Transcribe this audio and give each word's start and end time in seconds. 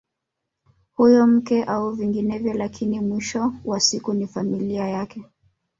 Huyo 0.95 1.27
mke 1.27 1.63
au 1.63 1.91
vinginevyo 1.91 2.53
lakini 2.53 2.99
mwisho 2.99 3.53
wa 3.65 3.79
siku 3.79 4.13
ni 4.13 4.27
familia 4.27 4.89
yake 4.89 5.25